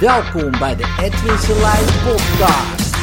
Welkom 0.00 0.50
bij 0.50 0.76
de 0.76 0.96
Edwin 1.00 1.38
Selijn 1.38 1.84
podcast. 1.84 2.94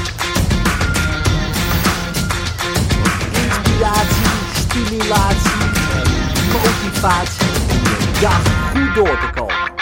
Inspiratie, 3.34 4.26
stimulatie 4.54 5.62
en 5.94 6.08
motivatie 6.52 7.48
om 7.48 8.22
dag 8.22 8.72
goed 8.72 8.96
door 8.96 9.20
te 9.20 9.30
komen. 9.36 9.74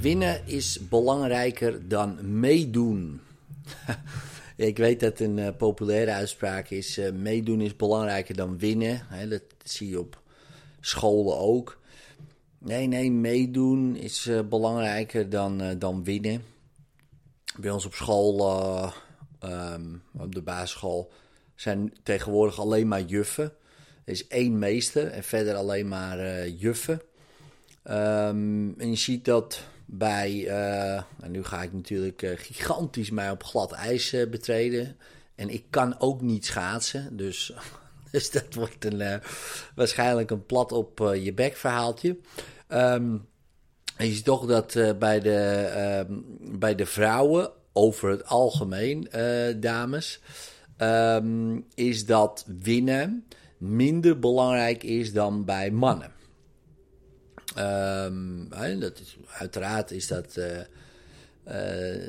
Winnen 0.00 0.46
is 0.46 0.88
belangrijker 0.88 1.88
dan 1.88 2.38
meedoen. 2.40 3.20
Ik 4.56 4.76
weet 4.76 5.00
dat 5.00 5.20
een 5.20 5.38
uh, 5.38 5.48
populaire 5.58 6.12
uitspraak 6.12 6.68
is: 6.68 6.98
uh, 6.98 7.12
meedoen 7.12 7.60
is 7.60 7.76
belangrijker 7.76 8.36
dan 8.36 8.58
winnen. 8.58 9.06
Dat 9.28 9.42
zie 9.62 9.88
je 9.88 9.98
op 10.00 10.20
scholen 10.80 11.38
ook. 11.38 11.82
Nee, 12.64 12.86
nee, 12.86 13.10
meedoen 13.10 13.96
is 13.96 14.26
uh, 14.26 14.40
belangrijker 14.40 15.30
dan, 15.30 15.78
dan 15.78 16.04
winnen. 16.04 16.42
Bij 17.56 17.70
ons 17.70 17.86
op 17.86 17.94
school, 17.94 18.54
um, 19.44 20.02
op 20.12 20.34
de 20.34 20.42
basisschool, 20.42 21.12
zijn 21.54 21.92
tegenwoordig 22.02 22.60
alleen 22.60 22.88
maar 22.88 23.02
juffen. 23.02 23.52
Er 24.04 24.12
is 24.12 24.26
één 24.26 24.58
meester 24.58 25.06
en 25.06 25.24
verder 25.24 25.54
alleen 25.54 25.88
maar 25.88 26.48
juffen. 26.48 27.00
Um, 27.84 28.74
en 28.78 28.90
je 28.90 28.96
ziet 28.96 29.24
dat 29.24 29.62
bij, 29.86 30.46
en 31.20 31.30
nu 31.30 31.44
ga 31.44 31.62
ik 31.62 31.72
natuurlijk 31.72 32.32
gigantisch 32.36 33.10
mij 33.10 33.30
op 33.30 33.42
glad 33.42 33.72
ijs 33.72 34.16
betreden. 34.30 34.96
En 35.34 35.48
ik 35.48 35.64
kan 35.70 36.00
ook 36.00 36.20
niet 36.20 36.44
schaatsen, 36.46 37.16
dus, 37.16 37.52
dus 38.18 38.30
dat 38.30 38.54
wordt 38.54 38.84
een, 38.84 39.20
waarschijnlijk 39.74 40.30
een 40.30 40.46
plat 40.46 40.72
op 40.72 41.14
je 41.22 41.32
bek 41.32 41.56
verhaaltje. 41.56 42.16
Um, 42.68 43.26
je 43.98 44.12
ziet 44.12 44.24
toch 44.24 44.46
dat 44.46 44.98
bij, 44.98 45.20
de, 45.20 46.04
um, 46.08 46.24
bij 46.58 46.74
de 46.74 46.86
vrouwen, 46.86 47.50
over 47.72 48.10
het 48.10 48.26
algemeen, 48.26 49.08
dames, 49.60 50.20
um, 50.78 51.66
is 51.74 52.06
dat 52.06 52.44
winnen 52.60 53.24
minder 53.58 54.18
belangrijk 54.18 54.82
is 54.82 55.12
dan 55.12 55.44
bij 55.44 55.70
mannen. 55.70 56.12
Dat 58.80 59.00
is, 59.00 59.16
uiteraard 59.38 59.90
is 59.90 60.06
dat 60.06 60.38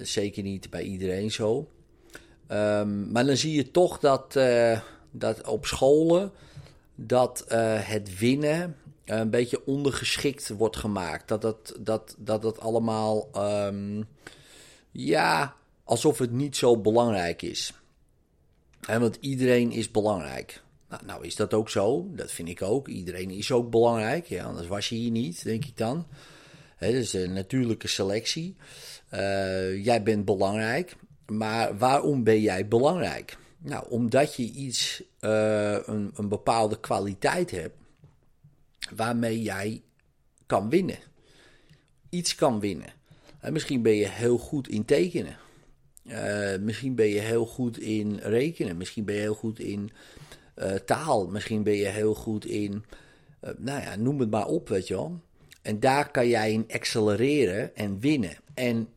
zeker 0.02 0.44
niet 0.44 0.70
bij 0.70 0.84
iedereen 0.84 1.32
zo. 1.32 1.70
Maar 3.08 3.26
dan 3.26 3.38
zie 3.38 3.56
je 3.56 3.72
toch 3.72 4.00
dat, 4.00 4.36
dat 5.18 5.48
op 5.48 5.66
scholen 5.66 6.32
dat 6.96 7.46
het 7.48 8.20
winnen 8.20 8.76
een 9.06 9.30
beetje 9.30 9.66
ondergeschikt 9.66 10.50
wordt 10.50 10.78
gemaakt. 10.78 11.28
Dat 11.28 11.42
dat, 11.42 11.76
dat, 11.80 12.16
dat, 12.18 12.42
dat 12.42 12.60
allemaal, 12.60 13.30
um, 13.36 14.08
ja, 14.92 15.56
alsof 15.84 16.18
het 16.18 16.32
niet 16.32 16.56
zo 16.56 16.78
belangrijk 16.78 17.42
is. 17.42 17.74
En 18.88 19.02
want 19.02 19.18
iedereen 19.20 19.72
is 19.72 19.92
belangrijk. 19.92 20.62
Nou, 20.90 21.06
nou, 21.06 21.26
is 21.26 21.36
dat 21.36 21.54
ook 21.54 21.70
zo. 21.70 22.08
Dat 22.12 22.32
vind 22.32 22.50
ik 22.50 22.62
ook. 22.62 22.88
Iedereen 22.88 23.30
is 23.30 23.52
ook 23.52 23.70
belangrijk. 23.70 24.26
Ja, 24.26 24.46
anders 24.46 24.68
was 24.68 24.90
je 24.90 24.96
hier 24.96 25.12
niet, 25.12 25.44
denk 25.44 25.66
ik 25.66 25.78
dan. 25.78 26.08
He, 26.76 26.88
is 26.88 27.14
een 27.14 27.34
natuurlijke 27.34 27.88
selectie. 27.88 28.56
Uh, 29.14 29.84
jij 29.84 30.04
bent 30.04 30.26
belangrijk. 30.26 30.96
Maar 31.26 31.78
waarom 31.78 32.24
ben 32.24 32.42
jij 32.42 32.68
belangrijk? 32.68 33.38
Nou, 33.66 33.86
omdat 33.90 34.36
je 34.36 34.44
iets, 34.44 35.04
uh, 35.22 35.78
een, 35.86 36.12
een 36.16 36.28
bepaalde 36.28 36.80
kwaliteit 36.80 37.52
hebt 37.52 37.76
waarmee 38.96 39.42
jij 39.42 39.82
kan 40.46 40.70
winnen. 40.70 40.98
Iets 42.10 42.36
kan 42.36 42.60
winnen. 42.60 42.94
En 43.40 43.54
misschien 43.54 43.82
ben 43.82 43.96
je 43.96 44.08
heel 44.08 44.38
goed 44.38 44.68
in 44.68 44.86
tekenen. 44.86 45.38
Uh, 46.04 46.58
misschien 46.58 46.96
ben 46.96 47.08
je 47.08 47.20
heel 47.20 47.46
goed 47.46 47.80
in 47.80 48.16
rekenen. 48.16 48.78
Misschien 48.78 49.06
ben 49.06 49.16
je 49.16 49.22
heel 49.22 49.36
goed 49.36 49.60
in 49.60 49.92
taal. 50.86 51.28
Misschien 51.28 51.64
ben 51.64 51.76
je 51.76 51.86
heel 51.86 52.14
goed 52.14 52.46
in, 52.46 52.86
nou 53.58 53.82
ja, 53.82 53.96
noem 53.96 54.20
het 54.20 54.30
maar 54.30 54.48
op, 54.48 54.70
weet 54.70 54.88
je 54.88 54.94
wel. 54.94 55.22
En 55.62 55.80
daar 55.80 56.12
kan 56.12 56.28
jij 56.28 56.52
in 56.52 56.66
accelereren 56.72 57.76
en 57.76 58.00
winnen. 58.00 58.38
En 58.54 58.90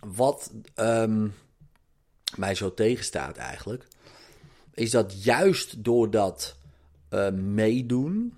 wat 0.00 0.52
um, 0.76 1.34
mij 2.36 2.54
zo 2.54 2.74
tegenstaat 2.74 3.36
eigenlijk, 3.36 3.86
is 4.74 4.90
dat 4.90 5.24
juist 5.24 5.84
door 5.84 6.10
dat 6.10 6.56
uh, 7.10 7.30
meedoen 7.30 8.34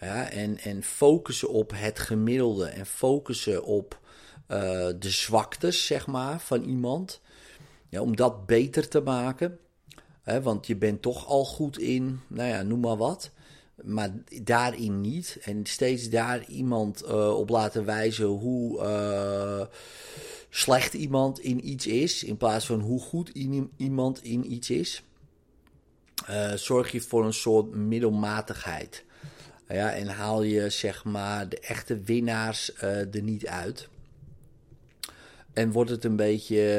ja, 0.00 0.30
en, 0.30 0.58
en 0.58 0.82
focussen 0.82 1.48
op 1.48 1.72
het 1.74 1.98
gemiddelde 1.98 2.66
en 2.66 2.86
focussen 2.86 3.64
op 3.64 4.04
de 4.98 5.10
zwaktes, 5.10 5.86
zeg 5.86 6.06
maar, 6.06 6.40
van 6.40 6.62
iemand, 6.62 7.20
ja, 7.88 8.00
om 8.00 8.16
dat 8.16 8.46
beter 8.46 8.88
te 8.88 9.00
maken 9.00 9.58
want 10.42 10.66
je 10.66 10.76
bent 10.76 11.02
toch 11.02 11.26
al 11.26 11.44
goed 11.44 11.78
in, 11.78 12.20
nou 12.26 12.48
ja, 12.48 12.62
noem 12.62 12.80
maar 12.80 12.96
wat. 12.96 13.30
Maar 13.82 14.10
daarin 14.42 15.00
niet. 15.00 15.38
En 15.42 15.66
steeds 15.66 16.08
daar 16.08 16.48
iemand 16.48 17.04
uh, 17.04 17.38
op 17.38 17.48
laten 17.48 17.84
wijzen 17.84 18.26
hoe 18.26 19.68
slecht 20.50 20.94
iemand 20.94 21.40
in 21.40 21.68
iets 21.68 21.86
is. 21.86 22.24
In 22.24 22.36
plaats 22.36 22.66
van 22.66 22.80
hoe 22.80 23.00
goed 23.00 23.30
iemand 23.76 24.22
in 24.22 24.52
iets 24.52 24.70
is. 24.70 25.02
Uh, 26.30 26.52
zorg 26.52 26.92
je 26.92 27.00
voor 27.00 27.24
een 27.24 27.32
soort 27.32 27.74
middelmatigheid. 27.74 29.04
Ja, 29.68 29.92
en 29.92 30.06
haal 30.06 30.42
je 30.42 30.70
zeg 30.70 31.04
maar 31.04 31.48
de 31.48 31.60
echte 31.60 32.00
winnaars 32.00 32.76
er 32.80 33.22
niet 33.22 33.46
uit. 33.46 33.88
En 35.52 35.72
wordt 35.72 35.90
het 35.90 36.04
een 36.04 36.16
beetje, 36.16 36.72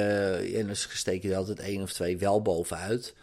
en 0.55 0.65
dan 0.65 0.75
steek 0.75 1.23
je 1.23 1.31
er 1.31 1.37
altijd 1.37 1.59
één 1.59 1.81
of 1.81 1.93
twee 1.93 2.17
wel 2.17 2.41
bovenuit. 2.41 3.15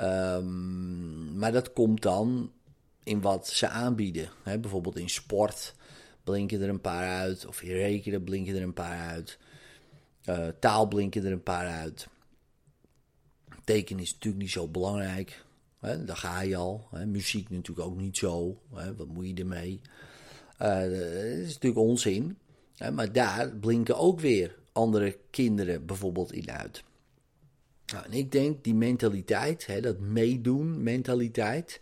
Um, 0.00 1.38
maar 1.38 1.52
dat 1.52 1.72
komt 1.72 2.02
dan 2.02 2.52
in 3.02 3.20
wat 3.20 3.48
ze 3.48 3.68
aanbieden. 3.68 4.30
Bijvoorbeeld 4.44 4.96
in 4.96 5.10
sport 5.10 5.74
blinken 6.24 6.60
er 6.60 6.68
een 6.68 6.80
paar 6.80 7.08
uit. 7.08 7.46
Of 7.46 7.62
in 7.62 7.72
rekenen 7.72 8.24
blinken 8.24 8.56
er 8.56 8.62
een 8.62 8.72
paar 8.72 9.08
uit. 9.08 9.38
Uh, 10.24 10.48
taal 10.58 10.88
blinken 10.88 11.24
er 11.24 11.32
een 11.32 11.42
paar 11.42 11.66
uit. 11.66 12.08
Tekenen 13.64 14.02
is 14.02 14.12
natuurlijk 14.12 14.42
niet 14.42 14.52
zo 14.52 14.68
belangrijk. 14.68 15.44
Hè, 15.80 16.04
daar 16.04 16.16
ga 16.16 16.40
je 16.40 16.56
al. 16.56 16.88
Hè. 16.90 17.06
Muziek 17.06 17.50
natuurlijk 17.50 17.88
ook 17.88 17.96
niet 17.96 18.16
zo. 18.16 18.60
Hè. 18.74 18.94
Wat 18.94 19.08
moet 19.08 19.26
je 19.26 19.34
ermee? 19.34 19.80
Dat 20.58 20.90
is 20.90 21.52
natuurlijk 21.54 21.80
onzin. 21.80 22.38
Hè, 22.76 22.90
maar 22.90 23.12
daar 23.12 23.56
blinken 23.56 23.98
ook 23.98 24.20
weer 24.20 24.58
andere 24.72 25.18
kinderen 25.30 25.86
bijvoorbeeld 25.86 26.32
in 26.32 26.50
uit. 26.50 26.82
Nou, 27.92 28.04
en 28.04 28.12
ik 28.12 28.32
denk 28.32 28.64
die 28.64 28.74
mentaliteit, 28.74 29.66
hè, 29.66 29.80
dat 29.80 29.98
meedoen 29.98 30.82
mentaliteit, 30.82 31.80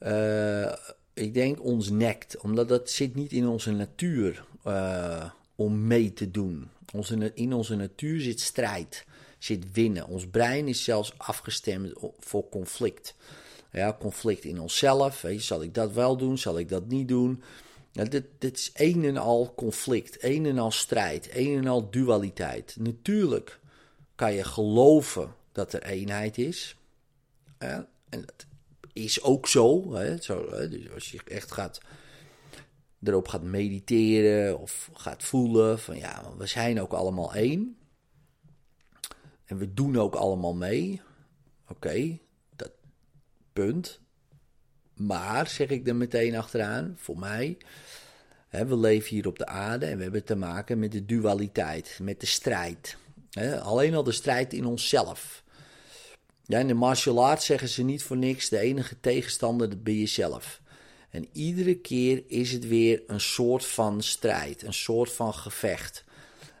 uh, 0.00 0.72
ik 1.14 1.34
denk 1.34 1.62
ons 1.62 1.90
nekt. 1.90 2.38
Omdat 2.38 2.68
dat 2.68 2.90
zit 2.90 3.14
niet 3.14 3.32
in 3.32 3.46
onze 3.46 3.72
natuur 3.72 4.44
uh, 4.66 5.30
om 5.54 5.86
mee 5.86 6.12
te 6.12 6.30
doen. 6.30 6.68
In 7.34 7.52
onze 7.52 7.74
natuur 7.74 8.20
zit 8.20 8.40
strijd, 8.40 9.04
zit 9.44 9.72
winnen. 9.72 10.06
Ons 10.06 10.26
brein 10.26 10.68
is 10.68 10.84
zelfs 10.84 11.14
afgestemd 11.16 11.92
voor 12.18 12.48
conflict. 12.48 13.14
Ja, 13.72 13.96
conflict 14.00 14.44
in 14.44 14.60
onszelf. 14.60 15.24
Zal 15.36 15.62
ik 15.62 15.74
dat 15.74 15.92
wel 15.92 16.16
doen? 16.16 16.38
Zal 16.38 16.58
ik 16.58 16.68
dat 16.68 16.86
niet 16.86 17.08
doen? 17.08 17.42
Nou, 17.92 18.08
dit, 18.08 18.24
dit 18.38 18.58
is 18.58 18.70
een 18.74 19.04
en 19.04 19.16
al 19.16 19.52
conflict, 19.56 20.22
een 20.22 20.46
en 20.46 20.58
al 20.58 20.70
strijd, 20.70 21.28
een 21.32 21.56
en 21.56 21.66
al 21.66 21.90
dualiteit. 21.90 22.76
Natuurlijk 22.78 23.60
kan 24.14 24.32
je 24.32 24.44
geloven 24.44 25.34
dat 25.52 25.72
er 25.72 25.82
eenheid 25.82 26.38
is. 26.38 26.76
En 27.58 27.86
dat 28.08 28.46
is 28.92 29.22
ook 29.22 29.48
zo. 29.48 29.94
Hè, 29.94 30.22
zo 30.22 30.50
hè, 30.50 30.68
dus 30.68 30.90
als 30.90 31.10
je 31.10 31.20
echt 31.24 31.52
gaat, 31.52 31.80
erop 33.02 33.28
gaat 33.28 33.42
mediteren 33.42 34.58
of 34.58 34.90
gaat 34.92 35.22
voelen 35.22 35.78
van 35.78 35.96
ja, 35.96 36.32
we 36.38 36.46
zijn 36.46 36.80
ook 36.80 36.92
allemaal 36.92 37.34
één. 37.34 37.76
En 39.44 39.58
we 39.58 39.74
doen 39.74 39.98
ook 39.98 40.14
allemaal 40.14 40.54
mee. 40.54 41.00
Oké, 41.68 42.18
dat 42.56 42.70
punt. 43.52 44.00
Maar, 44.94 45.48
zeg 45.48 45.68
ik 45.68 45.88
er 45.88 45.96
meteen 45.96 46.36
achteraan, 46.36 46.94
voor 46.98 47.18
mij, 47.18 47.56
hè, 48.48 48.66
we 48.66 48.76
leven 48.76 49.08
hier 49.08 49.26
op 49.26 49.38
de 49.38 49.46
aarde 49.46 49.86
en 49.86 49.96
we 49.96 50.02
hebben 50.02 50.24
te 50.24 50.36
maken 50.36 50.78
met 50.78 50.92
de 50.92 51.04
dualiteit, 51.04 51.98
met 52.02 52.20
de 52.20 52.26
strijd 52.26 52.96
alleen 53.62 53.94
al 53.94 54.02
de 54.02 54.12
strijd 54.12 54.52
in 54.52 54.64
onszelf. 54.64 55.42
Ja, 56.44 56.58
in 56.58 56.66
de 56.66 56.74
martial 56.74 57.26
arts 57.26 57.46
zeggen 57.46 57.68
ze 57.68 57.82
niet 57.82 58.02
voor 58.02 58.16
niks: 58.16 58.48
de 58.48 58.58
enige 58.58 59.00
tegenstander 59.00 59.70
dat 59.70 59.82
ben 59.82 59.98
jezelf. 59.98 60.60
En 61.10 61.28
iedere 61.32 61.74
keer 61.74 62.22
is 62.26 62.52
het 62.52 62.66
weer 62.66 63.02
een 63.06 63.20
soort 63.20 63.66
van 63.66 64.02
strijd, 64.02 64.62
een 64.62 64.74
soort 64.74 65.12
van 65.12 65.34
gevecht. 65.34 66.04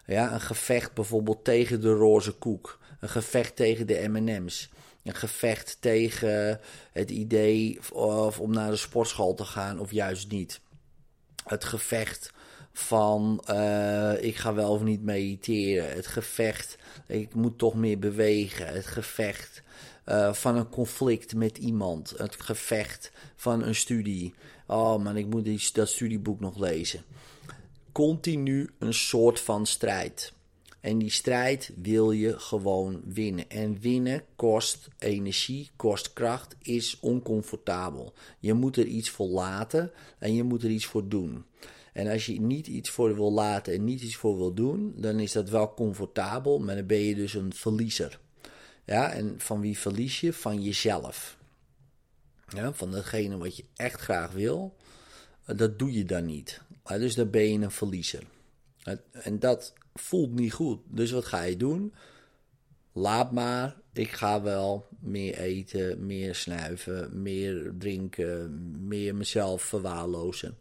Ja, 0.06 0.32
een 0.32 0.40
gevecht 0.40 0.94
bijvoorbeeld 0.94 1.44
tegen 1.44 1.80
de 1.80 1.92
roze 1.92 2.32
koek, 2.32 2.78
een 3.00 3.08
gevecht 3.08 3.56
tegen 3.56 3.86
de 3.86 4.04
MM's, 4.08 4.70
een 5.02 5.14
gevecht 5.14 5.76
tegen 5.80 6.60
het 6.92 7.10
idee 7.10 7.78
of 7.92 8.40
om 8.40 8.52
naar 8.52 8.70
de 8.70 8.76
sportschool 8.76 9.34
te 9.34 9.44
gaan 9.44 9.80
of 9.80 9.90
juist 9.90 10.30
niet. 10.30 10.60
Het 11.44 11.64
gevecht 11.64 12.32
van 12.72 13.42
eh, 13.44 14.22
ik 14.22 14.36
ga 14.36 14.54
wel 14.54 14.70
of 14.70 14.82
niet 14.82 15.02
mediteren. 15.02 15.92
Het 15.92 16.06
gevecht, 16.06 16.78
ik 17.06 17.34
moet 17.34 17.58
toch 17.58 17.74
meer 17.74 17.98
bewegen. 17.98 18.66
Het 18.66 18.86
gevecht 18.86 19.62
uh, 20.06 20.32
van 20.32 20.56
een 20.56 20.68
conflict 20.68 21.34
met 21.34 21.58
iemand. 21.58 22.14
Het 22.16 22.40
gevecht 22.40 23.12
van 23.36 23.62
een 23.62 23.74
studie. 23.74 24.34
Oh 24.66 25.02
man, 25.02 25.16
ik 25.16 25.26
moet 25.26 25.44
die, 25.44 25.68
dat 25.72 25.88
studieboek 25.88 26.40
nog 26.40 26.58
lezen. 26.58 27.04
Continu 27.94 28.70
een 28.78 28.94
soort 28.94 29.40
van 29.40 29.66
strijd. 29.66 30.32
En 30.80 30.98
die 30.98 31.10
strijd 31.10 31.72
wil 31.82 32.10
je 32.10 32.38
gewoon 32.38 33.00
winnen. 33.04 33.50
En 33.50 33.80
winnen 33.80 34.24
kost 34.36 34.88
energie, 34.98 35.70
kost 35.76 36.12
kracht, 36.12 36.56
is 36.62 36.98
oncomfortabel. 37.00 38.12
Je 38.38 38.52
moet 38.52 38.76
er 38.76 38.86
iets 38.86 39.10
voor 39.10 39.26
laten 39.26 39.92
en 40.18 40.34
je 40.34 40.42
moet 40.42 40.62
er 40.62 40.70
iets 40.70 40.86
voor 40.86 41.08
doen. 41.08 41.44
En 41.92 42.06
als 42.06 42.26
je 42.26 42.40
niet 42.40 42.66
iets 42.66 42.90
voor 42.90 43.14
wil 43.14 43.32
laten 43.32 43.74
en 43.74 43.84
niet 43.84 44.02
iets 44.02 44.16
voor 44.16 44.36
wil 44.36 44.54
doen, 44.54 44.94
dan 44.96 45.20
is 45.20 45.32
dat 45.32 45.48
wel 45.48 45.74
comfortabel, 45.74 46.58
maar 46.58 46.76
dan 46.76 46.86
ben 46.86 47.00
je 47.00 47.14
dus 47.14 47.34
een 47.34 47.52
verliezer. 47.52 48.20
Ja, 48.84 49.12
en 49.12 49.34
van 49.38 49.60
wie 49.60 49.78
verlies 49.78 50.20
je? 50.20 50.32
Van 50.32 50.62
jezelf. 50.62 51.38
Ja, 52.48 52.72
van 52.72 52.90
datgene 52.90 53.38
wat 53.38 53.56
je 53.56 53.64
echt 53.76 54.00
graag 54.00 54.32
wil, 54.32 54.74
dat 55.46 55.78
doe 55.78 55.92
je 55.92 56.04
dan 56.04 56.24
niet. 56.24 56.60
Dus 56.84 57.14
dan 57.14 57.30
ben 57.30 57.52
je 57.52 57.58
een 57.58 57.70
verliezer. 57.70 58.22
En 59.12 59.38
dat 59.38 59.72
voelt 59.94 60.34
niet 60.34 60.52
goed. 60.52 60.80
Dus 60.86 61.10
wat 61.10 61.24
ga 61.24 61.42
je 61.42 61.56
doen? 61.56 61.94
Laat 62.92 63.32
maar. 63.32 63.76
Ik 63.92 64.10
ga 64.10 64.42
wel 64.42 64.88
meer 65.00 65.38
eten, 65.38 66.06
meer 66.06 66.34
snuiven, 66.34 67.22
meer 67.22 67.72
drinken, 67.78 68.60
meer 68.86 69.14
mezelf 69.14 69.62
verwaarlozen 69.62 70.56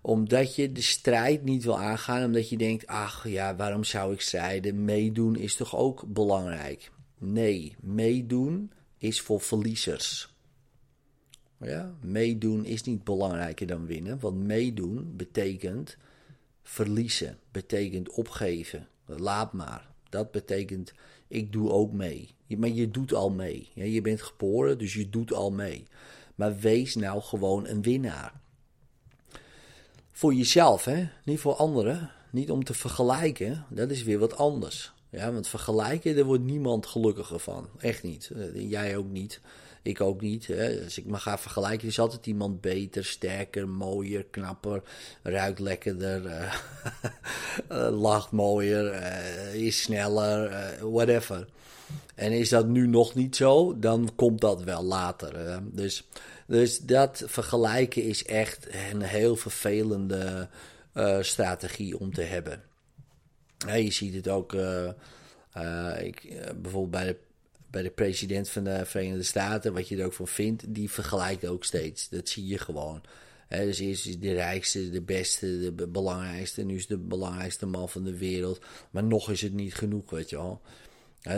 omdat 0.00 0.54
je 0.54 0.72
de 0.72 0.82
strijd 0.82 1.44
niet 1.44 1.64
wil 1.64 1.78
aangaan, 1.78 2.24
omdat 2.24 2.48
je 2.48 2.56
denkt: 2.56 2.86
ach 2.86 3.28
ja, 3.28 3.56
waarom 3.56 3.84
zou 3.84 4.12
ik 4.12 4.20
strijden? 4.20 4.84
Meedoen 4.84 5.36
is 5.36 5.56
toch 5.56 5.76
ook 5.76 6.04
belangrijk? 6.06 6.90
Nee, 7.18 7.76
meedoen 7.80 8.72
is 8.98 9.20
voor 9.20 9.40
verliezers. 9.40 10.36
Ja, 11.60 11.94
meedoen 12.00 12.64
is 12.64 12.82
niet 12.82 13.04
belangrijker 13.04 13.66
dan 13.66 13.86
winnen, 13.86 14.20
want 14.20 14.36
meedoen 14.36 15.16
betekent 15.16 15.96
verliezen, 16.62 17.38
betekent 17.52 18.10
opgeven. 18.10 18.88
Laat 19.06 19.52
maar. 19.52 19.88
Dat 20.08 20.30
betekent 20.30 20.92
ik 21.28 21.52
doe 21.52 21.70
ook 21.70 21.92
mee. 21.92 22.34
Maar 22.46 22.68
je 22.68 22.90
doet 22.90 23.14
al 23.14 23.30
mee. 23.30 23.68
Je 23.74 24.00
bent 24.00 24.22
geboren, 24.22 24.78
dus 24.78 24.94
je 24.94 25.10
doet 25.10 25.32
al 25.32 25.50
mee. 25.50 25.86
Maar 26.34 26.58
wees 26.58 26.94
nou 26.94 27.20
gewoon 27.20 27.66
een 27.66 27.82
winnaar. 27.82 28.32
Voor 30.12 30.34
jezelf, 30.34 30.84
hè? 30.84 31.08
niet 31.24 31.40
voor 31.40 31.54
anderen. 31.54 32.10
Niet 32.30 32.50
om 32.50 32.64
te 32.64 32.74
vergelijken, 32.74 33.64
dat 33.70 33.90
is 33.90 34.02
weer 34.02 34.18
wat 34.18 34.36
anders. 34.36 34.92
Ja, 35.10 35.32
want 35.32 35.48
vergelijken, 35.48 36.16
daar 36.16 36.24
wordt 36.24 36.44
niemand 36.44 36.86
gelukkiger 36.86 37.38
van. 37.38 37.68
Echt 37.78 38.02
niet. 38.02 38.30
Eh, 38.30 38.70
jij 38.70 38.96
ook 38.96 39.08
niet. 39.08 39.40
Ik 39.82 40.00
ook 40.00 40.20
niet. 40.20 40.46
Hè. 40.46 40.84
Als 40.84 40.98
ik 40.98 41.04
me 41.04 41.16
ga 41.16 41.38
vergelijken, 41.38 41.88
is 41.88 41.98
altijd 41.98 42.26
iemand 42.26 42.60
beter, 42.60 43.04
sterker, 43.04 43.68
mooier, 43.68 44.24
knapper, 44.24 44.82
ruikt 45.22 45.58
lekkerder, 45.58 46.24
uh, 47.70 47.90
lacht 48.08 48.30
mooier, 48.30 48.94
uh, 48.94 49.54
is 49.54 49.82
sneller, 49.82 50.50
whatever. 50.90 51.48
En 52.14 52.32
is 52.32 52.48
dat 52.48 52.66
nu 52.66 52.86
nog 52.86 53.14
niet 53.14 53.36
zo, 53.36 53.78
dan 53.78 54.10
komt 54.14 54.40
dat 54.40 54.62
wel 54.62 54.84
later. 54.84 55.60
Dus, 55.72 56.08
dus 56.46 56.78
dat 56.78 57.22
vergelijken 57.26 58.02
is 58.02 58.24
echt 58.24 58.66
een 58.90 59.02
heel 59.02 59.36
vervelende 59.36 60.48
strategie 61.20 61.98
om 61.98 62.12
te 62.12 62.22
hebben. 62.22 62.62
je 63.66 63.90
ziet 63.90 64.14
het 64.14 64.28
ook 64.28 64.52
ik, 65.98 66.42
bijvoorbeeld 66.56 66.90
bij 66.90 67.04
de 67.04 67.16
bij 67.70 67.82
de 67.82 67.90
president 67.90 68.48
van 68.48 68.64
de 68.64 68.84
Verenigde 68.84 69.22
Staten, 69.22 69.72
wat 69.72 69.88
je 69.88 69.96
er 69.96 70.04
ook 70.04 70.12
van 70.12 70.28
vindt, 70.28 70.74
die 70.74 70.90
vergelijkt 70.90 71.46
ook 71.46 71.64
steeds. 71.64 72.08
Dat 72.08 72.28
zie 72.28 72.46
je 72.46 72.58
gewoon. 72.58 73.02
Dus 73.48 73.78
eerst 73.78 74.06
is 74.06 74.18
de 74.18 74.32
rijkste, 74.32 74.90
de 74.90 75.02
beste, 75.02 75.74
de 75.74 75.86
belangrijkste. 75.86 76.64
Nu 76.64 76.74
is 76.74 76.86
de 76.86 76.98
belangrijkste 76.98 77.66
man 77.66 77.88
van 77.88 78.04
de 78.04 78.18
wereld. 78.18 78.60
Maar 78.90 79.04
nog 79.04 79.30
is 79.30 79.40
het 79.40 79.52
niet 79.52 79.74
genoeg, 79.74 80.10
weet 80.10 80.30
je 80.30 80.36
wel. 80.36 80.60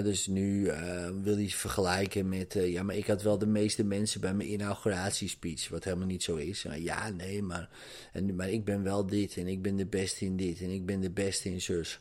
dus 0.02 0.26
nu 0.26 0.64
uh, 0.64 1.08
wil 1.22 1.34
hij 1.34 1.48
vergelijken 1.48 2.28
met. 2.28 2.54
Uh, 2.54 2.72
ja, 2.72 2.82
maar 2.82 2.96
ik 2.96 3.06
had 3.06 3.22
wel 3.22 3.38
de 3.38 3.46
meeste 3.46 3.84
mensen 3.84 4.20
bij 4.20 4.34
mijn 4.34 4.52
inauguratiespeech. 4.52 5.68
Wat 5.68 5.84
helemaal 5.84 6.06
niet 6.06 6.22
zo 6.22 6.36
is. 6.36 6.66
ja, 6.76 7.10
nee, 7.10 7.42
maar. 7.42 7.68
En, 8.12 8.36
maar 8.36 8.50
ik 8.50 8.64
ben 8.64 8.82
wel 8.82 9.06
dit. 9.06 9.36
En 9.36 9.46
ik 9.46 9.62
ben 9.62 9.76
de 9.76 9.86
beste 9.86 10.24
in 10.24 10.36
dit. 10.36 10.60
En 10.60 10.70
ik 10.70 10.86
ben 10.86 11.00
de 11.00 11.10
beste 11.10 11.50
in 11.50 11.60
zus 11.60 12.00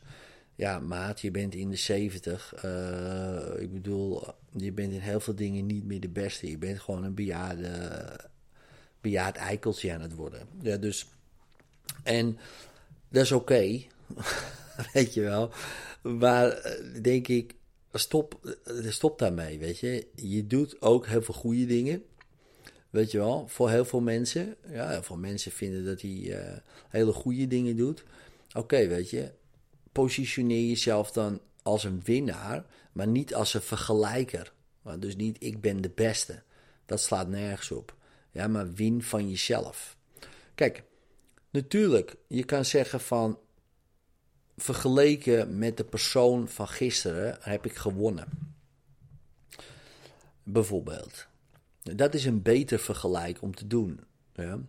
ja, 0.59 0.79
maat, 0.79 1.21
je 1.21 1.31
bent 1.31 1.55
in 1.55 1.69
de 1.69 1.75
70. 1.75 2.53
Uh, 2.65 3.61
ik 3.61 3.73
bedoel, 3.73 4.23
je 4.51 4.71
bent 4.71 4.93
in 4.93 4.99
heel 4.99 5.19
veel 5.19 5.35
dingen 5.35 5.65
niet 5.65 5.85
meer 5.85 5.99
de 5.99 6.09
beste. 6.09 6.49
Je 6.49 6.57
bent 6.57 6.79
gewoon 6.79 7.03
een 7.03 7.13
bejaarde, 7.13 8.19
bejaard 9.01 9.35
eikeltje 9.35 9.93
aan 9.93 10.01
het 10.01 10.15
worden. 10.15 10.47
Ja, 10.61 10.77
dus, 10.77 11.07
en 12.03 12.37
dat 13.09 13.23
is 13.23 13.31
oké, 13.31 13.81
weet 14.93 15.13
je 15.13 15.21
wel. 15.21 15.51
Maar 16.01 16.49
eh, 16.49 17.01
denk 17.01 17.27
ik, 17.27 17.55
stop, 17.93 18.57
eh, 18.63 18.91
stop 18.91 19.19
daarmee, 19.19 19.59
weet 19.59 19.79
je. 19.79 20.07
Je 20.15 20.47
doet 20.47 20.81
ook 20.81 21.07
heel 21.07 21.21
veel 21.21 21.33
goede 21.33 21.65
dingen. 21.65 22.03
Weet 22.89 23.11
je 23.11 23.17
wel, 23.17 23.47
voor 23.47 23.69
heel 23.69 23.85
veel 23.85 24.01
mensen. 24.01 24.55
Ja, 24.71 24.89
heel 24.89 25.03
veel 25.03 25.17
mensen 25.17 25.51
vinden 25.51 25.85
dat 25.85 26.01
hij 26.01 26.61
hele 26.89 27.13
goede 27.13 27.47
dingen 27.47 27.75
doet. 27.75 28.03
Oké, 28.53 28.87
weet 28.87 29.09
je 29.09 29.37
positioneer 29.99 30.67
jezelf 30.67 31.11
dan 31.11 31.41
als 31.63 31.83
een 31.83 32.01
winnaar, 32.03 32.65
maar 32.91 33.07
niet 33.07 33.35
als 33.35 33.53
een 33.53 33.61
vergelijker. 33.61 34.53
Dus 34.99 35.15
niet 35.15 35.43
ik 35.43 35.61
ben 35.61 35.81
de 35.81 35.89
beste. 35.89 36.43
Dat 36.85 37.01
slaat 37.01 37.27
nergens 37.27 37.71
op. 37.71 37.95
Ja, 38.31 38.47
maar 38.47 38.73
win 38.73 39.03
van 39.03 39.29
jezelf. 39.29 39.97
Kijk, 40.55 40.83
natuurlijk, 41.49 42.15
je 42.27 42.43
kan 42.43 42.65
zeggen 42.65 42.99
van 42.99 43.39
vergeleken 44.57 45.57
met 45.57 45.77
de 45.77 45.83
persoon 45.83 46.47
van 46.47 46.67
gisteren 46.67 47.37
heb 47.41 47.65
ik 47.65 47.75
gewonnen. 47.75 48.27
Bijvoorbeeld. 50.43 51.27
Dat 51.81 52.13
is 52.13 52.25
een 52.25 52.41
beter 52.41 52.79
vergelijk 52.79 53.41
om 53.41 53.55
te 53.55 53.67
doen. 53.67 53.99
Ja. 54.33 54.59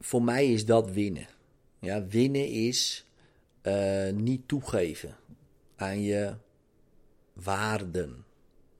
Voor 0.00 0.22
mij 0.22 0.52
is 0.52 0.64
dat 0.64 0.90
winnen. 0.90 1.26
Ja, 1.78 2.06
winnen 2.06 2.48
is 2.48 3.04
uh, 3.62 4.10
niet 4.10 4.48
toegeven 4.48 5.16
aan 5.76 6.02
je 6.02 6.34
waarden. 7.32 8.24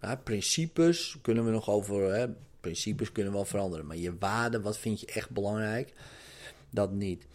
Ja, 0.01 0.17
principes 0.17 1.19
kunnen 1.23 1.45
we 1.45 1.51
nog 1.51 1.71
over. 1.71 2.15
Hè, 2.15 2.27
principes 2.61 3.13
kunnen 3.13 3.33
wel 3.33 3.45
veranderen. 3.45 3.87
Maar 3.87 3.97
je 3.97 4.19
waarden, 4.19 4.63
wat 4.63 4.79
vind 4.79 5.01
je 5.01 5.07
echt 5.07 5.31
belangrijk? 5.31 5.93
Dat 6.71 6.93
niet. 6.93 7.27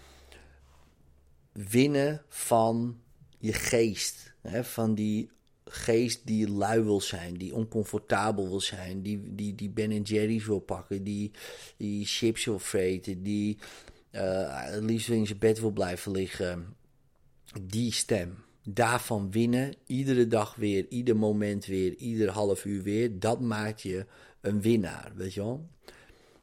Winnen 1.52 2.24
van 2.28 3.02
je 3.40 3.54
geest. 3.54 4.34
Hè, 4.42 4.64
van 4.64 4.96
die 4.96 5.30
geest 5.66 6.28
die 6.28 6.50
lui 6.50 6.84
wil 6.84 7.02
zijn, 7.02 7.34
die 7.34 7.56
oncomfortabel 7.56 8.50
wil 8.50 8.62
zijn, 8.62 9.02
die, 9.02 9.36
die, 9.36 9.56
die 9.56 9.70
Ben 9.70 10.02
Jerry's 10.02 10.46
wil 10.46 10.60
pakken, 10.60 11.04
die, 11.04 11.32
die 11.78 12.06
chips 12.06 12.46
wil 12.46 12.60
vreten, 12.60 13.24
die 13.24 13.58
uh, 14.12 14.66
liefst 14.80 15.10
in 15.10 15.28
zijn 15.28 15.40
bed 15.40 15.60
wil 15.60 15.72
blijven 15.72 16.12
liggen 16.12 16.76
die 17.62 17.92
stem. 17.92 18.44
Daarvan 18.64 19.32
winnen, 19.32 19.76
iedere 19.86 20.28
dag 20.28 20.56
weer, 20.56 20.88
ieder 20.90 21.16
moment 21.16 21.66
weer, 21.66 21.96
ieder 21.96 22.30
half 22.30 22.66
uur 22.66 22.84
weer, 22.84 23.20
dat 23.20 23.42
maakt 23.42 23.82
je 23.82 24.06
een 24.42 24.62
winnaar, 24.62 25.12
weet 25.16 25.34
je 25.34 25.40
wel? 25.42 25.70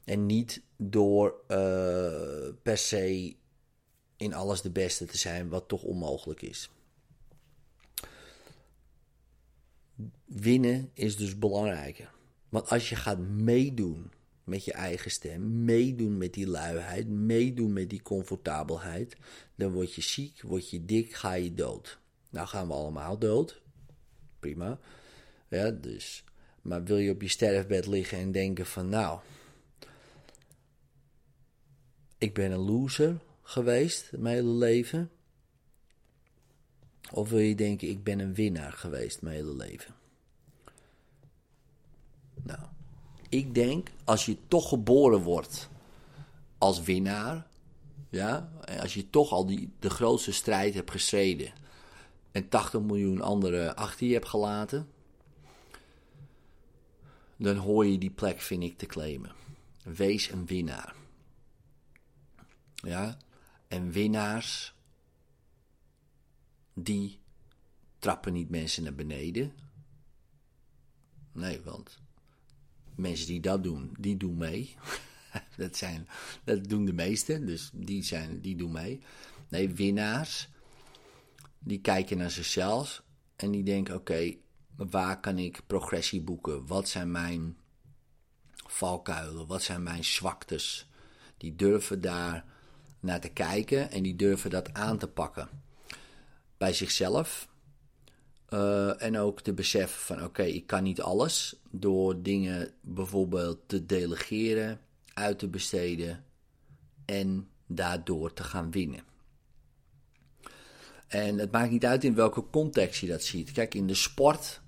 En 0.04 0.26
niet 0.26 0.62
door 0.76 1.34
uh, 1.48 1.56
per 2.62 2.78
se 2.78 3.34
in 4.16 4.34
alles 4.34 4.60
de 4.60 4.70
beste 4.70 5.04
te 5.04 5.18
zijn, 5.18 5.48
wat 5.48 5.68
toch 5.68 5.82
onmogelijk 5.82 6.42
is. 6.42 6.70
Winnen 10.24 10.90
is 10.94 11.16
dus 11.16 11.38
belangrijker. 11.38 12.12
Want 12.48 12.68
als 12.68 12.88
je 12.88 12.96
gaat 12.96 13.18
meedoen 13.18 14.10
met 14.52 14.64
je 14.64 14.72
eigen 14.72 15.10
stem, 15.10 15.64
meedoen 15.64 16.18
met 16.18 16.34
die 16.34 16.46
luiheid, 16.46 17.08
meedoen 17.08 17.72
met 17.72 17.90
die 17.90 18.02
comfortabelheid, 18.02 19.16
dan 19.54 19.72
word 19.72 19.94
je 19.94 20.02
ziek, 20.02 20.42
word 20.42 20.70
je 20.70 20.84
dik, 20.84 21.14
ga 21.14 21.32
je 21.32 21.54
dood. 21.54 21.98
Nou 22.30 22.46
gaan 22.46 22.66
we 22.66 22.72
allemaal 22.72 23.18
dood. 23.18 23.62
Prima. 24.40 24.78
Ja, 25.48 25.70
dus. 25.70 26.24
Maar 26.62 26.84
wil 26.84 26.96
je 26.96 27.10
op 27.10 27.22
je 27.22 27.28
sterfbed 27.28 27.86
liggen 27.86 28.18
en 28.18 28.32
denken 28.32 28.66
van 28.66 28.88
nou, 28.88 29.20
ik 32.18 32.34
ben 32.34 32.50
een 32.50 32.58
loser 32.58 33.20
geweest 33.42 34.12
mijn 34.16 34.34
hele 34.34 34.54
leven? 34.54 35.10
Of 37.10 37.30
wil 37.30 37.38
je 37.38 37.54
denken, 37.54 37.88
ik 37.88 38.04
ben 38.04 38.18
een 38.18 38.34
winnaar 38.34 38.72
geweest 38.72 39.22
mijn 39.22 39.34
hele 39.34 39.54
leven? 39.54 39.94
Nou, 42.42 42.71
ik 43.32 43.54
denk, 43.54 43.90
als 44.04 44.26
je 44.26 44.36
toch 44.48 44.68
geboren 44.68 45.22
wordt 45.22 45.68
als 46.58 46.82
winnaar, 46.82 47.46
ja, 48.08 48.52
als 48.80 48.94
je 48.94 49.10
toch 49.10 49.30
al 49.30 49.46
die, 49.46 49.72
de 49.78 49.90
grootste 49.90 50.32
strijd 50.32 50.74
hebt 50.74 50.90
gestreden 50.90 51.52
en 52.32 52.48
80 52.48 52.80
miljoen 52.80 53.20
anderen 53.20 53.76
achter 53.76 54.06
je 54.06 54.12
hebt 54.12 54.28
gelaten, 54.28 54.88
dan 57.36 57.56
hoor 57.56 57.86
je 57.86 57.98
die 57.98 58.10
plek, 58.10 58.40
vind 58.40 58.62
ik, 58.62 58.78
te 58.78 58.86
claimen. 58.86 59.32
Wees 59.82 60.30
een 60.30 60.46
winnaar. 60.46 60.94
Ja, 62.74 63.16
en 63.68 63.90
winnaars, 63.90 64.74
die 66.74 67.20
trappen 67.98 68.32
niet 68.32 68.50
mensen 68.50 68.82
naar 68.82 68.94
beneden. 68.94 69.52
Nee, 71.32 71.60
want 71.60 72.01
mensen 72.94 73.26
die 73.26 73.40
dat 73.40 73.62
doen, 73.62 73.94
die 73.98 74.16
doen 74.16 74.36
mee. 74.36 74.74
dat, 75.56 75.76
zijn, 75.76 76.08
dat 76.44 76.64
doen 76.64 76.84
de 76.84 76.92
meesten, 76.92 77.46
dus 77.46 77.70
die, 77.72 78.02
zijn, 78.02 78.40
die 78.40 78.56
doen 78.56 78.72
mee. 78.72 79.00
Nee, 79.48 79.68
winnaars, 79.70 80.48
die 81.58 81.80
kijken 81.80 82.18
naar 82.18 82.30
zichzelf 82.30 83.02
en 83.36 83.50
die 83.50 83.62
denken: 83.62 83.94
oké, 83.94 84.34
waar 84.76 85.20
kan 85.20 85.38
ik 85.38 85.60
progressie 85.66 86.20
boeken? 86.20 86.66
Wat 86.66 86.88
zijn 86.88 87.10
mijn 87.10 87.56
valkuilen? 88.66 89.46
Wat 89.46 89.62
zijn 89.62 89.82
mijn 89.82 90.04
zwaktes? 90.04 90.88
Die 91.36 91.56
durven 91.56 92.00
daar 92.00 92.44
naar 93.00 93.20
te 93.20 93.28
kijken 93.28 93.90
en 93.90 94.02
die 94.02 94.16
durven 94.16 94.50
dat 94.50 94.72
aan 94.72 94.98
te 94.98 95.08
pakken. 95.08 95.48
Bij 96.56 96.72
zichzelf. 96.72 97.48
Uh, 98.52 99.02
en 99.02 99.18
ook 99.18 99.40
te 99.40 99.52
beseffen 99.52 100.00
van 100.00 100.24
oké, 100.24 100.42
ik 100.42 100.66
kan 100.66 100.82
niet 100.82 101.00
alles. 101.00 101.56
Door 101.70 102.22
dingen 102.22 102.70
bijvoorbeeld 102.80 103.58
te 103.66 103.86
delegeren, 103.86 104.80
uit 105.14 105.38
te 105.38 105.48
besteden 105.48 106.24
en 107.04 107.48
daardoor 107.66 108.32
te 108.32 108.42
gaan 108.42 108.70
winnen. 108.70 109.04
En 111.08 111.38
het 111.38 111.52
maakt 111.52 111.70
niet 111.70 111.84
uit 111.84 112.04
in 112.04 112.14
welke 112.14 112.44
context 112.50 113.00
je 113.00 113.06
dat 113.06 113.22
ziet. 113.22 113.52
Kijk, 113.52 113.74
in 113.74 113.86
de 113.86 113.94
sport 113.94 114.60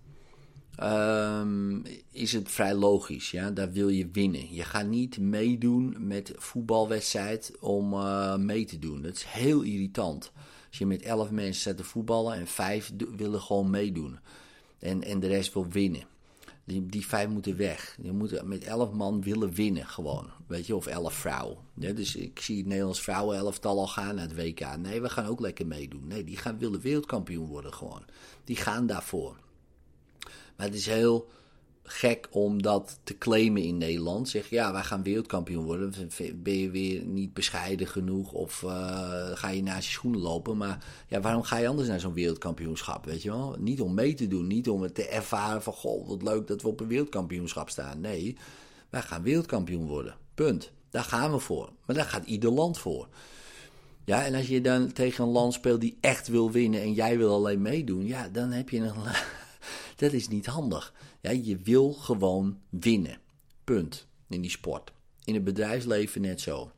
um, 0.83 1.83
is 2.11 2.33
het 2.33 2.51
vrij 2.51 2.75
logisch. 2.75 3.31
Ja? 3.31 3.51
Daar 3.51 3.73
wil 3.73 3.89
je 3.89 4.09
winnen. 4.13 4.55
Je 4.55 4.63
gaat 4.63 4.87
niet 4.87 5.19
meedoen 5.19 5.97
met 5.99 6.33
voetbalwedstrijd 6.37 7.53
om 7.61 7.93
uh, 7.93 8.37
mee 8.37 8.65
te 8.65 8.79
doen. 8.79 9.03
Dat 9.03 9.15
is 9.15 9.25
heel 9.25 9.63
irritant. 9.63 10.33
Als 10.75 10.83
je 10.83 10.89
met 10.89 11.03
elf 11.03 11.31
mensen 11.31 11.63
zet 11.63 11.77
te 11.77 11.85
voetballen 11.85 12.35
en 12.35 12.47
vijf 12.47 12.93
willen 13.17 13.41
gewoon 13.41 13.71
meedoen. 13.71 14.19
En, 14.79 15.03
en 15.03 15.21
de 15.21 15.27
rest 15.27 15.53
wil 15.53 15.69
winnen. 15.69 16.07
Die, 16.65 16.87
die 16.87 17.07
vijf 17.07 17.29
moeten 17.29 17.57
weg. 17.57 17.97
Je 18.03 18.13
moet 18.13 18.43
met 18.45 18.65
elf 18.65 18.93
man 18.93 19.23
willen 19.23 19.53
winnen 19.53 19.87
gewoon. 19.87 20.31
Weet 20.47 20.67
je, 20.67 20.77
of 20.77 20.87
elf 20.87 21.15
vrouwen. 21.15 21.59
Dus 21.75 22.17
ik 22.17 22.41
zie 22.41 22.57
het 22.57 22.67
Nederlands 22.67 23.01
vrouwenelftal 23.01 23.79
al 23.79 23.87
gaan 23.87 24.15
naar 24.15 24.29
het 24.29 24.37
WK. 24.37 24.77
Nee, 24.77 25.01
we 25.01 25.09
gaan 25.09 25.27
ook 25.27 25.41
lekker 25.41 25.67
meedoen. 25.67 26.07
Nee, 26.07 26.25
die 26.25 26.37
gaan 26.37 26.59
willen 26.59 26.81
wereldkampioen 26.81 27.47
worden 27.47 27.75
gewoon. 27.75 28.05
Die 28.45 28.57
gaan 28.57 28.87
daarvoor. 28.87 29.37
Maar 30.57 30.67
het 30.67 30.75
is 30.75 30.87
heel 30.87 31.31
gek 31.87 32.29
om 32.31 32.63
dat 32.63 32.99
te 33.05 33.19
claimen 33.19 33.63
in 33.63 33.79
Nederland. 33.79 34.29
Zeg 34.29 34.51
ja, 34.51 34.73
wij 34.73 34.83
gaan 34.83 35.03
wereldkampioen 35.03 35.65
worden. 35.65 35.95
Ben 36.35 36.59
je 36.59 36.71
weer 36.71 37.05
niet 37.05 37.35
bescheiden 37.35 37.87
genoeg 37.87 38.33
of 38.33 38.63
uh, 38.63 38.71
ga 39.35 39.49
je 39.49 39.63
naast 39.63 39.87
je 39.87 39.93
schoenen 39.93 40.21
lopen. 40.21 40.57
Maar 40.57 40.85
ja, 41.09 41.21
waarom 41.21 41.43
ga 41.43 41.57
je 41.57 41.69
anders 41.69 41.89
naar 41.89 42.01
zo'n 42.01 42.15
wereldkampioenschap? 42.15 43.05
Weet 43.05 43.23
je 43.23 43.31
wel? 43.31 43.57
Niet 43.59 43.81
om 43.81 43.95
mee 43.95 44.15
te 44.15 44.29
doen, 44.29 44.47
niet 44.47 44.69
om 44.69 44.83
het 44.83 44.95
te 44.95 45.09
ervaren 45.09 45.63
van 45.63 45.73
goh, 45.73 46.09
wat 46.09 46.23
leuk 46.23 46.47
dat 46.47 46.63
we 46.63 46.69
op 46.69 46.81
een 46.81 46.89
wereldkampioenschap 46.89 47.71
staan. 47.71 48.01
Nee, 48.01 48.37
wij 48.91 49.03
gaan 49.03 49.23
wereldkampioen 49.23 49.87
worden. 49.87 50.17
Punt. 50.35 50.73
Daar 50.91 51.05
gaan 51.05 51.33
we 51.33 51.39
voor. 51.39 51.73
Maar 51.87 51.97
daar 51.97 52.05
gaat 52.05 52.27
ieder 52.27 52.51
land 52.51 52.79
voor. 52.79 53.09
Ja, 54.05 54.25
en 54.25 54.35
als 54.35 54.47
je 54.47 54.61
dan 54.61 54.93
tegen 54.93 55.25
een 55.25 55.31
land 55.31 55.53
speelt 55.53 55.81
die 55.81 55.99
echt 56.01 56.29
wil 56.29 56.51
winnen 56.51 56.81
en 56.81 56.93
jij 56.93 57.19
wil 57.19 57.35
alleen 57.35 57.63
meedoen, 57.63 58.07
ja, 58.07 58.29
dan 58.29 58.51
heb 58.51 58.71
je 58.71 58.79
een 58.79 58.95
dat 59.97 60.13
is 60.13 60.29
niet 60.29 60.47
handig. 60.47 60.93
Ja, 61.25 61.31
je 61.31 61.57
wil 61.57 61.93
gewoon 61.93 62.59
winnen. 62.69 63.19
Punt. 63.65 64.07
In 64.29 64.41
die 64.41 64.51
sport. 64.51 64.93
In 65.25 65.35
het 65.35 65.45
bedrijfsleven 65.45 66.21
net 66.21 66.41
zo. 66.41 66.71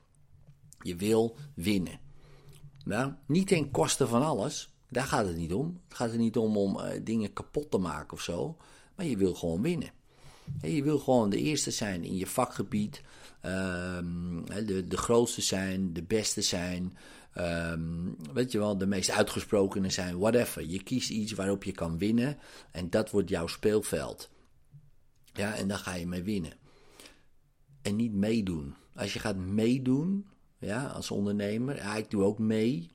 Je 0.81 0.97
wil 0.97 1.37
winnen. 1.55 2.01
Nou, 2.85 3.13
niet 3.27 3.47
ten 3.47 3.71
koste 3.71 4.07
van 4.07 4.23
alles. 4.23 4.75
Daar 4.89 5.05
gaat 5.07 5.27
het 5.27 5.37
niet 5.37 5.53
om. 5.53 5.81
Het 5.89 5.97
gaat 5.97 6.11
er 6.11 6.19
niet 6.19 6.37
om 6.37 6.57
om 6.57 6.77
uh, 6.77 6.85
dingen 7.03 7.33
kapot 7.33 7.71
te 7.71 7.79
maken 7.79 8.13
of 8.13 8.23
zo. 8.23 8.57
Maar 8.97 9.07
je 9.07 9.17
wil 9.17 9.35
gewoon 9.35 9.63
winnen. 9.63 9.91
je 10.63 10.83
wil 10.83 10.99
gewoon 10.99 11.31
de 11.31 11.41
eerste 11.41 11.71
zijn 11.71 12.05
in 12.05 12.17
je 12.17 12.27
vakgebied. 12.27 13.03
Uh, 13.45 13.99
de, 14.67 14.85
de 14.89 14.97
grootste 14.97 15.43
zijn, 15.43 15.93
de 15.93 16.03
beste 16.03 16.43
zijn. 16.43 16.97
Um, 17.39 18.17
weet 18.33 18.53
je 18.53 18.59
wel, 18.59 18.79
de 18.79 18.87
meest 18.87 19.11
uitgesprokenen 19.11 19.93
zijn, 19.93 20.19
whatever. 20.19 20.67
Je 20.67 20.83
kiest 20.83 21.11
iets 21.11 21.33
waarop 21.33 21.65
je 21.65 21.73
kan 21.73 21.99
winnen 21.99 22.39
en 22.71 22.91
dat 22.91 23.11
wordt 23.11 23.29
jouw 23.29 23.47
speelveld. 23.47 24.35
Ja, 25.37 25.55
en 25.55 25.69
dan 25.69 25.79
ga 25.79 25.95
je 25.95 26.07
mee 26.07 26.23
winnen. 26.23 26.53
En 27.83 27.97
niet 27.97 28.13
meedoen. 28.13 28.75
Als 28.95 29.13
je 29.13 29.19
gaat 29.19 29.37
meedoen, 29.37 30.27
ja, 30.59 30.87
als 30.87 31.11
ondernemer, 31.11 31.77
ja, 31.77 31.97
ik 31.97 32.11
doe 32.11 32.23
ook 32.23 32.39
mee. 32.39 32.91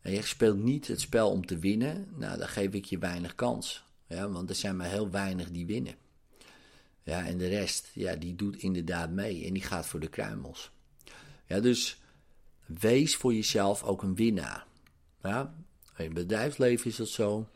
En 0.00 0.12
je 0.12 0.22
speelt 0.22 0.58
niet 0.58 0.86
het 0.86 1.00
spel 1.00 1.30
om 1.30 1.46
te 1.46 1.58
winnen, 1.58 2.08
nou, 2.16 2.38
dan 2.38 2.48
geef 2.48 2.72
ik 2.72 2.84
je 2.84 2.98
weinig 2.98 3.34
kans. 3.34 3.84
Ja, 4.06 4.28
want 4.28 4.48
er 4.48 4.54
zijn 4.54 4.76
maar 4.76 4.90
heel 4.90 5.10
weinig 5.10 5.50
die 5.50 5.66
winnen. 5.66 5.94
Ja, 7.02 7.26
en 7.26 7.38
de 7.38 7.48
rest, 7.48 7.90
ja, 7.94 8.14
die 8.16 8.34
doet 8.34 8.56
inderdaad 8.56 9.10
mee 9.10 9.46
en 9.46 9.52
die 9.52 9.62
gaat 9.62 9.86
voor 9.86 10.00
de 10.00 10.08
kruimels. 10.08 10.70
Ja, 11.46 11.60
dus 11.60 12.00
wees 12.66 13.16
voor 13.16 13.34
jezelf 13.34 13.82
ook 13.82 14.02
een 14.02 14.14
winnaar. 14.14 14.66
Ja, 15.22 15.54
in 15.96 16.04
het 16.04 16.14
bedrijfsleven 16.14 16.90
is 16.90 16.96
dat 16.96 17.08
zo. 17.08 17.48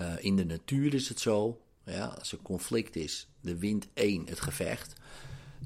Uh, 0.00 0.14
in 0.24 0.36
de 0.36 0.44
natuur 0.44 0.94
is 0.94 1.08
het 1.08 1.20
zo. 1.20 1.63
Ja, 1.86 2.06
als 2.06 2.32
er 2.32 2.38
conflict 2.42 2.96
is, 2.96 3.28
de 3.40 3.58
wint 3.58 3.88
één 3.94 4.26
het 4.26 4.40
gevecht. 4.40 4.92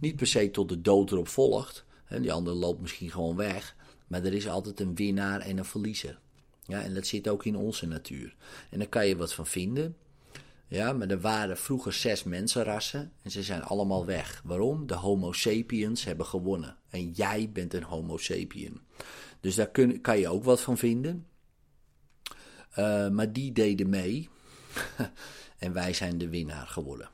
Niet 0.00 0.16
per 0.16 0.26
se 0.26 0.50
tot 0.50 0.68
de 0.68 0.80
dood 0.80 1.12
erop 1.12 1.28
volgt. 1.28 1.84
Hè, 2.04 2.20
die 2.20 2.32
andere 2.32 2.56
loopt 2.56 2.80
misschien 2.80 3.10
gewoon 3.10 3.36
weg. 3.36 3.76
Maar 4.06 4.24
er 4.24 4.34
is 4.34 4.48
altijd 4.48 4.80
een 4.80 4.94
winnaar 4.94 5.40
en 5.40 5.58
een 5.58 5.64
verliezer. 5.64 6.18
Ja, 6.62 6.82
en 6.82 6.94
dat 6.94 7.06
zit 7.06 7.28
ook 7.28 7.44
in 7.44 7.56
onze 7.56 7.86
natuur. 7.86 8.36
En 8.70 8.78
daar 8.78 8.88
kan 8.88 9.06
je 9.06 9.16
wat 9.16 9.34
van 9.34 9.46
vinden. 9.46 9.96
Ja, 10.66 10.92
maar 10.92 11.08
er 11.08 11.20
waren 11.20 11.56
vroeger 11.56 11.92
zes 11.92 12.24
mensenrassen 12.24 13.12
en 13.22 13.30
ze 13.30 13.42
zijn 13.42 13.62
allemaal 13.62 14.06
weg. 14.06 14.42
Waarom? 14.44 14.86
De 14.86 14.94
Homo 14.94 15.32
sapiens 15.32 16.04
hebben 16.04 16.26
gewonnen. 16.26 16.76
En 16.90 17.10
jij 17.10 17.50
bent 17.52 17.74
een 17.74 17.82
Homo 17.82 18.16
sapien. 18.16 18.80
Dus 19.40 19.54
daar 19.54 19.70
kun, 19.70 20.00
kan 20.00 20.18
je 20.18 20.28
ook 20.28 20.44
wat 20.44 20.60
van 20.60 20.78
vinden. 20.78 21.26
Uh, 22.78 23.08
maar 23.08 23.32
die 23.32 23.52
deden 23.52 23.88
mee. 23.88 24.28
en 25.58 25.72
wij 25.72 25.92
zijn 25.92 26.18
de 26.18 26.28
winnaar 26.28 26.66
geworden 26.66 27.08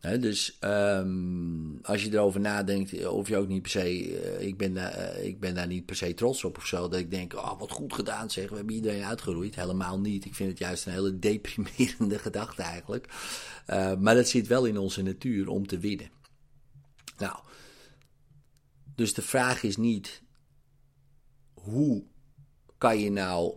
dus 0.00 0.58
um, 0.60 1.78
als 1.82 2.04
je 2.04 2.12
erover 2.12 2.40
nadenkt, 2.40 3.06
of 3.06 3.28
je 3.28 3.36
ook 3.36 3.48
niet 3.48 3.62
per 3.62 3.70
se, 3.70 4.08
uh, 4.08 4.40
ik, 4.46 4.56
ben 4.56 4.74
daar, 4.74 4.98
uh, 4.98 5.24
ik 5.24 5.40
ben 5.40 5.54
daar 5.54 5.66
niet 5.66 5.86
per 5.86 5.96
se 5.96 6.14
trots 6.14 6.44
op 6.44 6.56
of 6.56 6.66
zo, 6.66 6.88
dat 6.88 7.00
ik 7.00 7.10
denk, 7.10 7.34
oh 7.34 7.58
wat 7.58 7.70
goed 7.70 7.92
gedaan 7.92 8.30
zeg, 8.30 8.48
we 8.48 8.56
hebben 8.56 8.74
iedereen 8.74 9.04
uitgeroeid. 9.04 9.54
Helemaal 9.54 10.00
niet, 10.00 10.24
ik 10.24 10.34
vind 10.34 10.50
het 10.50 10.58
juist 10.58 10.86
een 10.86 10.92
hele 10.92 11.18
deprimerende 11.28 12.18
gedachte 12.18 12.62
eigenlijk. 12.62 13.08
Maar 13.98 14.14
dat 14.14 14.28
zit 14.28 14.46
wel 14.46 14.64
in 14.64 14.78
onze 14.78 15.02
natuur 15.02 15.48
om 15.48 15.66
te 15.66 15.78
winnen. 15.78 16.10
Nou, 17.18 17.38
dus 18.94 19.14
de 19.14 19.22
vraag 19.22 19.62
is 19.62 19.76
niet, 19.76 20.22
hoe 21.54 22.04
kan 22.78 22.98
je 22.98 23.10
nou 23.10 23.54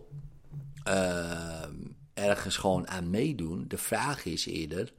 ehm, 0.82 1.74
ergens 2.14 2.56
gewoon 2.56 2.88
aan 2.88 3.10
meedoen? 3.10 3.64
De 3.68 3.78
vraag 3.78 4.24
is 4.24 4.46
eerder, 4.46 4.92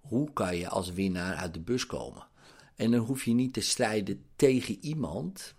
hoe 0.00 0.32
kan 0.32 0.56
je 0.56 0.68
als 0.68 0.92
winnaar 0.92 1.34
uit 1.34 1.54
de 1.54 1.60
bus 1.60 1.86
komen? 1.86 2.26
En 2.74 2.90
dan 2.90 3.00
hoef 3.00 3.24
je 3.24 3.32
niet 3.32 3.52
te 3.52 3.60
strijden 3.60 4.24
tegen 4.36 4.78
iemand, 4.80 5.54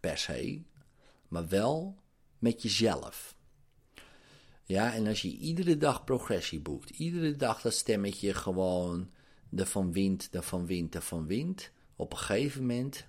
per 0.00 0.18
se, 0.18 0.62
maar 1.28 1.48
wel 1.48 1.98
met 2.38 2.62
jezelf. 2.62 3.36
Ja, 4.64 4.94
en 4.94 5.06
als 5.06 5.22
je 5.22 5.36
iedere 5.36 5.76
dag 5.76 6.04
progressie 6.04 6.60
boekt, 6.60 6.90
iedere 6.90 7.36
dag 7.36 7.60
dat 7.60 7.74
stemmetje 7.74 8.34
gewoon 8.34 9.10
ervan 9.56 9.92
wint, 9.92 10.28
ervan 10.30 10.66
wint, 10.66 10.94
ervan 10.94 11.26
wint, 11.26 11.70
op 11.96 12.12
een 12.12 12.18
gegeven 12.18 12.60
moment, 12.60 13.06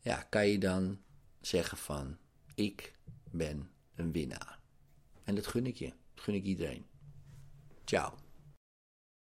ja, 0.00 0.22
kan 0.22 0.46
je 0.46 0.58
dan 0.58 0.98
zeggen 1.40 1.78
van, 1.78 2.16
ik 2.54 2.92
ben 3.30 3.70
een 3.94 4.12
winnaar. 4.12 4.63
En 5.24 5.34
dat 5.34 5.46
gun 5.46 5.66
ik 5.66 5.76
je, 5.76 5.92
dat 6.14 6.24
gun 6.24 6.34
ik 6.34 6.44
iedereen. 6.44 6.84
Ciao. 7.84 8.23